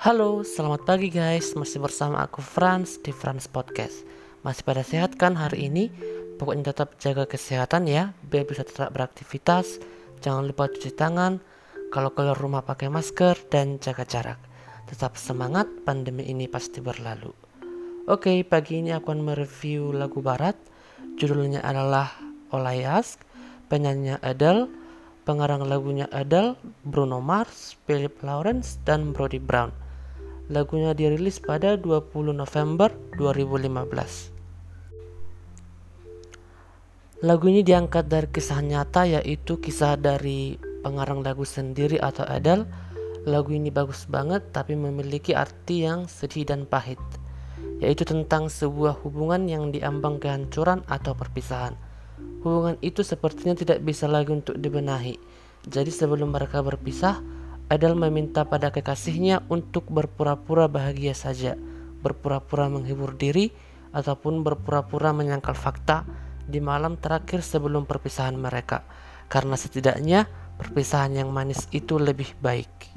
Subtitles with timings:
[0.00, 1.52] Halo, selamat pagi guys.
[1.52, 4.00] Masih bersama aku Franz di Franz Podcast.
[4.40, 5.92] Masih pada sehat kan hari ini?
[6.40, 9.76] Pokoknya tetap jaga kesehatan ya, biar bisa tetap beraktivitas.
[10.24, 11.44] Jangan lupa cuci tangan.
[11.92, 14.40] Kalau keluar rumah pakai masker dan jaga jarak.
[14.88, 17.36] Tetap semangat, pandemi ini pasti berlalu.
[18.08, 20.56] Oke, pagi ini aku akan mereview lagu barat.
[21.20, 22.08] Judulnya adalah
[22.56, 23.20] All I Ask,
[23.68, 24.64] penyanyinya Adele,
[25.28, 26.56] pengarang lagunya Adele,
[26.88, 29.89] Bruno Mars, Philip Lawrence, dan Brody Brown.
[30.50, 34.34] Lagunya dirilis pada 20 November 2015.
[37.22, 42.66] Lagu ini diangkat dari kisah nyata yaitu kisah dari pengarang lagu sendiri atau Adele.
[43.30, 46.98] Lagu ini bagus banget tapi memiliki arti yang sedih dan pahit,
[47.78, 51.78] yaitu tentang sebuah hubungan yang diambang kehancuran atau perpisahan.
[52.42, 55.14] Hubungan itu sepertinya tidak bisa lagi untuk dibenahi.
[55.70, 57.22] Jadi sebelum mereka berpisah,
[57.70, 61.54] Adele meminta pada kekasihnya untuk berpura-pura bahagia saja,
[62.02, 63.54] berpura-pura menghibur diri,
[63.94, 66.02] ataupun berpura-pura menyangkal fakta
[66.50, 68.82] di malam terakhir sebelum perpisahan mereka,
[69.30, 70.26] karena setidaknya
[70.58, 72.90] perpisahan yang manis itu lebih baik.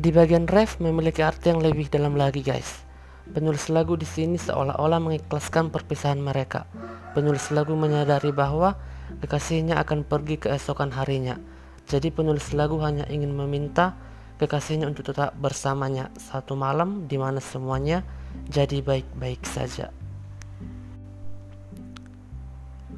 [0.00, 2.88] Di bagian ref memiliki arti yang lebih dalam lagi, guys.
[3.36, 6.64] Penulis lagu di sini seolah-olah mengikhlaskan perpisahan mereka.
[7.12, 8.80] Penulis lagu menyadari bahwa
[9.20, 11.36] kekasihnya akan pergi keesokan harinya
[11.84, 13.96] jadi penulis lagu hanya ingin meminta
[14.40, 18.02] kekasihnya untuk tetap bersamanya satu malam di mana semuanya
[18.50, 19.94] jadi baik-baik saja.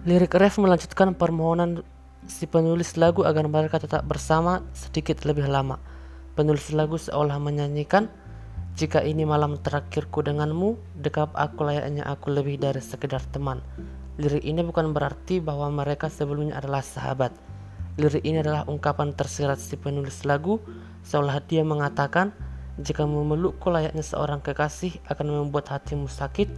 [0.07, 1.83] Lirik ref melanjutkan permohonan
[2.31, 5.83] si penulis lagu agar mereka tetap bersama sedikit lebih lama.
[6.39, 8.07] Penulis lagu seolah menyanyikan,
[8.79, 13.65] jika ini malam terakhirku denganmu, dekap aku layaknya aku lebih dari sekedar teman.
[14.21, 17.35] Lirik ini bukan berarti bahwa mereka sebelumnya adalah sahabat,
[17.97, 20.61] Lirik ini adalah ungkapan tersirat si penulis lagu,
[21.01, 22.29] seolah dia mengatakan,
[22.77, 26.53] jika memelukku layaknya seorang kekasih akan membuat hatimu sakit,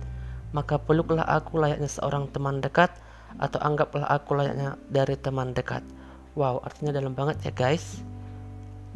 [0.50, 2.90] maka peluklah aku layaknya seorang teman dekat,
[3.38, 5.86] atau anggaplah aku layaknya dari teman dekat.
[6.34, 8.02] Wow, artinya dalam banget ya guys.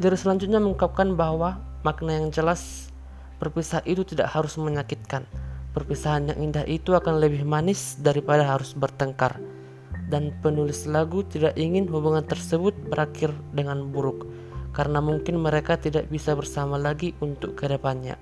[0.03, 2.91] Lirik selanjutnya mengungkapkan bahwa makna yang jelas
[3.39, 5.23] berpisah itu tidak harus menyakitkan.
[5.71, 9.39] Perpisahan yang indah itu akan lebih manis daripada harus bertengkar
[10.07, 14.27] dan penulis lagu tidak ingin hubungan tersebut berakhir dengan buruk
[14.73, 18.17] karena mungkin mereka tidak bisa bersama lagi untuk ke depannya.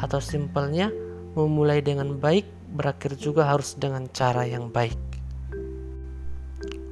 [0.00, 0.90] Atau simpelnya
[1.38, 4.98] memulai dengan baik berakhir juga harus dengan cara yang baik.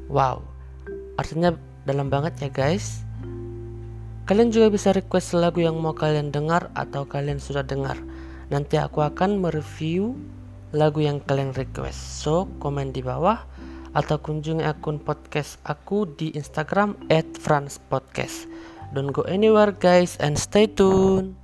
[0.08, 0.54] Wow
[1.14, 1.54] artinya
[1.86, 3.02] dalam banget ya guys.
[4.24, 8.00] Kalian juga bisa request lagu yang mau kalian dengar atau kalian sudah dengar.
[8.48, 10.16] Nanti aku akan mereview
[10.72, 12.24] lagu yang kalian request.
[12.24, 13.44] So komen di bawah
[13.94, 16.98] atau kunjungi akun podcast aku di Instagram
[17.38, 18.50] @franspodcast.
[18.90, 21.43] Don't go anywhere guys and stay tuned.